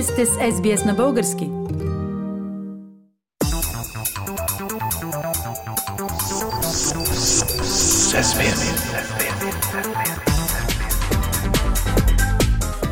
[0.00, 1.50] Вие сте с SBS на български.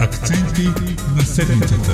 [0.00, 0.68] Акценти
[1.16, 1.90] на седмицата.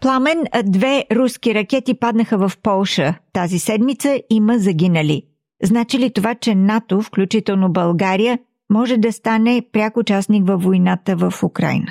[0.00, 3.14] Пламен, две руски ракети паднаха в Полша.
[3.32, 5.22] Тази седмица има загинали.
[5.62, 8.38] Значи ли това, че НАТО, включително България,
[8.70, 11.90] може да стане пряк участник във войната в Украина?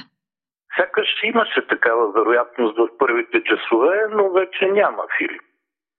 [0.76, 5.42] Сякаш имаше такава вероятност в първите часове, но вече няма, Филип.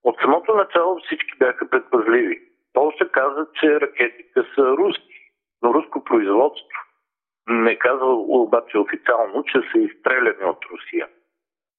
[0.04, 2.38] От самото начало всички бяха предпазливи.
[2.72, 5.18] Полша каза, че ракетите са руски,
[5.62, 6.78] но руско производство.
[7.48, 11.08] Не казва обаче официално, че са изстреляни от Русия.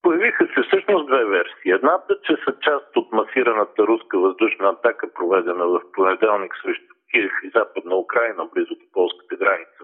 [0.01, 1.71] Появиха се всъщност две версии.
[1.71, 7.49] Едната, че са част от масираната руска въздушна атака, проведена в понеделник срещу Киев и
[7.55, 9.81] западна Украина, близо до полската граница.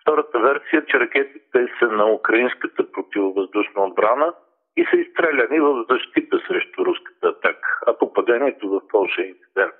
[0.00, 4.34] Втората версия, че ракетите са на украинската противовъздушна отбрана
[4.76, 9.74] и са изстреляни в защита срещу руската атака, а попадението в Польша е инцидент.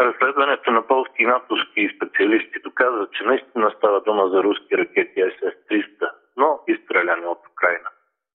[0.00, 6.10] Разследването на полски и натовски специалисти доказва, че наистина става дума за руски ракети СС-300,
[6.36, 7.88] но изстреляни от Украина.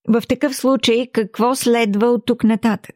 [0.07, 2.95] В такъв случай какво следва от тук нататък?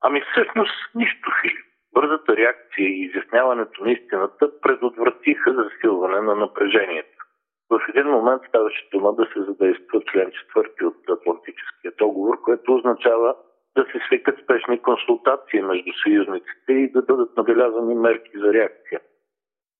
[0.00, 1.61] Ами всъщност нищо, Филип.
[1.94, 7.22] Бързата реакция и изясняването на истината предотвратиха засилване на напрежението.
[7.70, 13.36] В един момент ставаше дума да се задейства член 4 от Атлантическия договор, което означава
[13.76, 19.00] да се свикат спешни консултации между съюзниците и да бъдат набелязани мерки за реакция.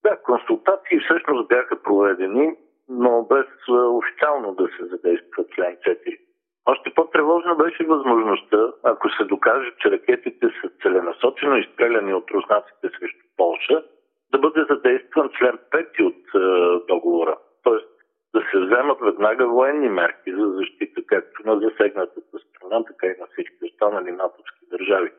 [0.03, 2.55] Да, консултации всъщност бяха проведени,
[2.89, 6.22] но без официално да се задейства член 4.
[6.65, 13.25] Още по-тревожна беше възможността, ако се докаже, че ракетите са целенасочено изстреляни от руснаците срещу
[13.37, 13.83] Полша,
[14.31, 17.37] да бъде задействан член 5 от е, договора.
[17.63, 17.87] Тоест
[18.35, 23.27] да се вземат веднага военни мерки за защита както на засегнатата страна, така и на
[23.31, 25.11] всички останали натовски държави.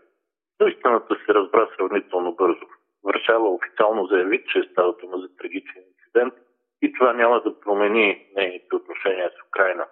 [0.61, 2.67] Но истината се разбра сравнително бързо.
[3.05, 6.35] Варшава официално заяви, че става дума за трагичен инцидент
[6.83, 9.87] и това няма да промени нейните отношения с Украина.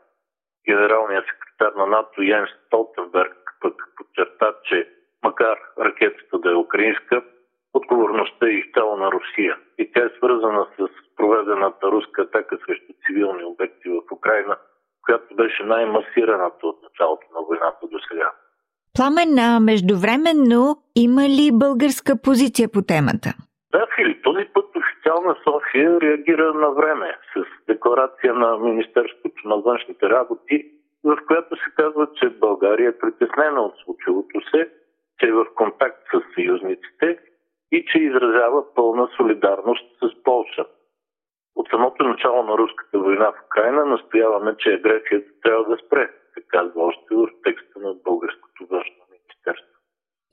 [0.69, 4.89] Генералният секретар на НАТО Йен Столтенберг пък подчерта, че
[5.23, 7.23] макар ракетата да е украинска,
[7.75, 9.57] отговорността е изцяло на Русия.
[9.79, 14.57] И тя е свързана с проведената руска атака срещу цивилни обекти в Украина,
[15.05, 18.31] която беше най-масираната от началото на войната до сега.
[18.97, 20.61] Пламен, а междувременно
[20.95, 23.29] има ли българска позиция по темата?
[23.73, 24.12] Да, Филип,
[25.13, 30.67] официална София реагира на време с декларация на Министерството на външните работи,
[31.05, 34.71] в която се казва, че България е притеснена от случилото се,
[35.19, 37.19] че е в контакт с съюзниците
[37.73, 40.65] и че изразява пълна солидарност с Полша.
[41.57, 46.43] От самото начало на руската война в Украина настояваме, че агресията трябва да спре, се
[46.49, 49.72] казва още в текста на българското външно министерство.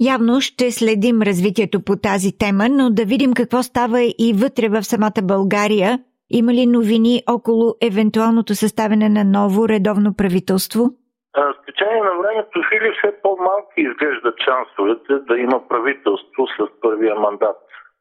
[0.01, 4.83] Явно ще следим развитието по тази тема, но да видим какво става и вътре в
[4.91, 5.89] самата България.
[6.39, 10.81] Има ли новини около евентуалното съставяне на ново редовно правителство?
[11.35, 17.57] С течение на времето, Фили, все по-малки изглеждат шансовете да има правителство с първия мандат,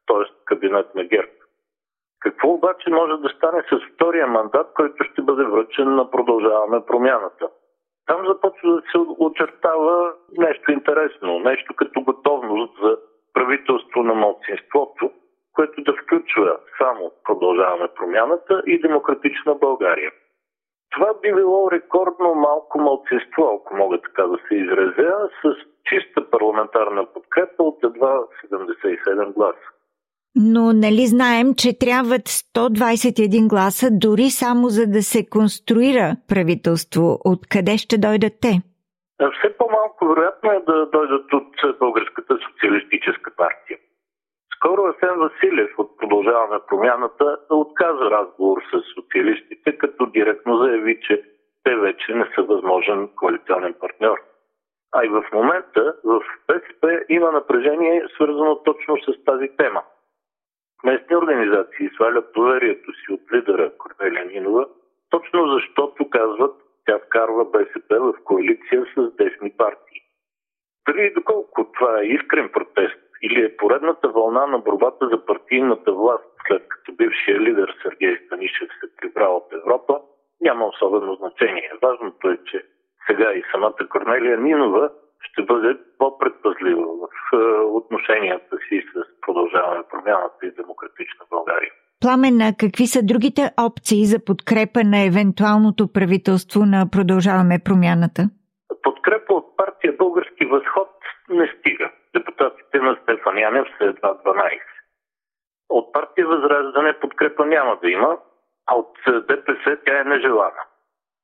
[0.07, 0.25] т.е.
[0.45, 1.33] кабинет на ГЕРБ.
[2.21, 7.49] Какво обаче може да стане с втория мандат, който ще бъде връчен на продължаваме промяната?
[8.09, 12.99] Там започва да се очертава нещо интересно, нещо като готовност за
[13.35, 15.11] правителство на младсинството,
[15.55, 20.13] което да включва само продължаваме промяната и демократична България.
[20.91, 25.55] Това би било рекордно малко мълцинство, ако мога така да се изразя, с
[25.85, 28.21] чиста парламентарна подкрепа от едва
[28.53, 29.69] 77 гласа.
[30.37, 37.19] Но нали знаем, че трябват 121 гласа дори само за да се конструира правителство.
[37.25, 38.53] Откъде ще дойдат те?
[39.39, 43.79] Все по-малко вероятно е да дойдат от Българската социалистическа партия.
[44.57, 51.23] Скоро Асен Василев от Продължаваме промяната отказа разговор с социалистите, като директно заяви, че
[51.65, 54.19] те вече не са възможен коалиционен партньор.
[54.93, 59.83] А и в момента в БСП има напрежение свързано точно с тази тема.
[60.85, 64.67] Местни организации свалят доверието си от лидера Корнелия Нинова,
[65.11, 70.01] точно защото казват, тя вкарва БСП в коалиция с десни партии.
[70.89, 76.25] Дали доколко това е искрен протест или е поредната вълна на борбата за партийната власт,
[76.49, 80.01] след като бившия лидер Сергей Станишев се прибра от Европа,
[80.41, 81.73] няма особено значение.
[81.83, 82.65] Важното е, че
[83.07, 84.91] сега и самата Корнелия Нинова
[85.21, 89.18] ще бъде по-предпазлива в е, отношенията си с
[89.99, 91.73] промяната и демократична България.
[92.01, 98.23] Пламена, какви са другите опции за подкрепа на евентуалното правителство на Продължаваме промяната?
[98.83, 100.91] Подкрепа от партия Български възход
[101.29, 101.91] не стига.
[102.15, 104.61] Депутатите на Стефан Янев са едва 12.
[105.69, 108.19] От партия Възраждане подкрепа няма да има,
[108.67, 108.95] а от
[109.29, 110.63] ДПС тя е нежелана.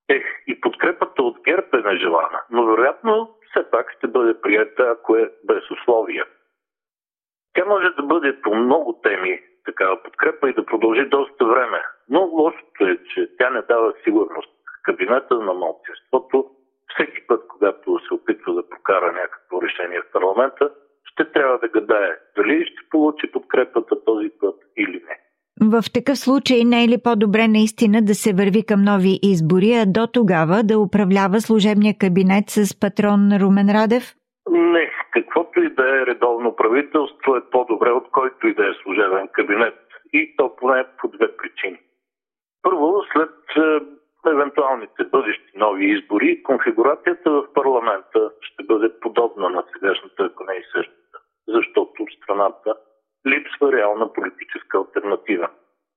[0.09, 5.17] Ех, и подкрепата от ГЕРБ е нежелана, но вероятно все пак ще бъде прията, ако
[5.17, 6.25] е без условия.
[7.55, 11.79] Тя може да бъде по много теми такава подкрепа и да продължи доста време.
[12.09, 14.51] Но лошото е, че тя не дава сигурност.
[14.83, 16.51] Кабинета на младсинството
[16.95, 20.71] всеки път, когато се опитва да прокара някакво решение в парламента,
[21.05, 25.17] ще трябва да гадае дали ще получи подкрепата този път или не.
[25.61, 29.85] В такъв случай не е ли по-добре наистина да се върви към нови избори, а
[29.87, 34.05] до тогава да управлява служебния кабинет с патрон Румен Радев?
[34.51, 39.29] Не, каквото и да е редовно правителство е по-добре от който и да е служебен
[39.29, 39.79] кабинет.
[40.13, 41.79] И то поне по две причини.
[42.63, 50.25] Първо, след е, евентуалните бъдещи нови избори, конфигурацията в парламента ще бъде подобна на сегашната,
[50.25, 51.19] ако не и същата.
[51.49, 52.75] Защото страната
[53.27, 55.49] липсва реална политическа альтернатива.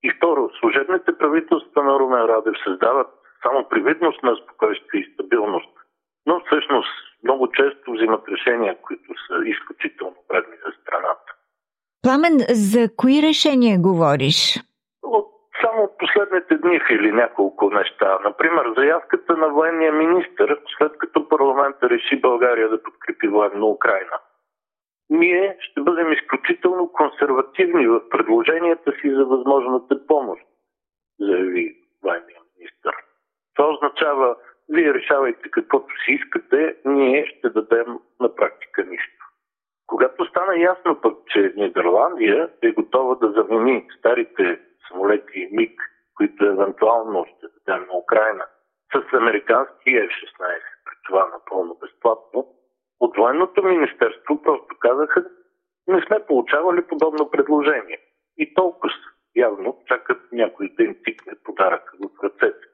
[0.03, 3.07] И второ, служебните правителства на Румен Радев създават
[3.43, 5.69] само привидност на спокойствие и стабилност,
[6.25, 7.06] но всъщност
[7.37, 11.29] много често взимат решения, които са изключително вредни за страната.
[12.03, 14.39] Пламен, за кои решения говориш?
[15.03, 15.27] От
[15.61, 18.19] само последните дни или няколко неща.
[18.23, 24.17] Например, заявката на военния министр, след като парламента реши България да подкрепи военно Украина.
[25.09, 30.41] Ние ще бъдем изключително консервативни в предложенията си за възможната помощ,
[31.19, 32.91] заяви военния министр.
[33.55, 34.35] Това означава,
[34.77, 39.25] вие решавайте каквото си искате, ние ще дадем на практика нищо.
[39.87, 45.81] Когато стана ясно пък, че Нидерландия е готова да замени старите самолети МиГ,
[46.17, 48.45] които евентуално ще дадем на Украина,
[48.93, 52.47] с американски F-16, при това напълно безплатно,
[52.99, 55.25] от военното министерство просто казаха,
[55.87, 57.99] не сме получавали подобно предложение.
[58.37, 58.93] И толкова
[59.35, 62.67] явно чакат някой да им тикне подарък в ръцете.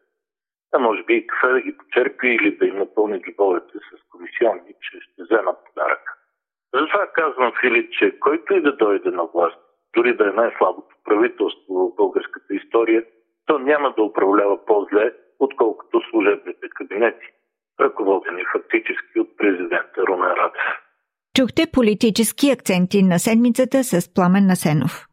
[1.13, 4.73] А може би и кафе да ги почерпи или да им напълни джобовете с комисионни,
[4.81, 6.03] че ще вземат подарък.
[6.73, 9.59] Затова казвам, Филип, че който и да дойде на власт,
[9.95, 13.03] дори да е най-слабото правителство в българската история,
[13.45, 17.27] то няма да управлява по-зле, отколкото служебните кабинети,
[17.79, 20.67] ръководени фактически от президента Румен Радев.
[21.37, 25.12] Чухте политически акценти на седмицата с Пламен Насенов.